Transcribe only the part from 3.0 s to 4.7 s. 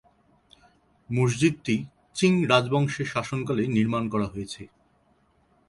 শাসনকালে নির্মাণ করা হয়েছে।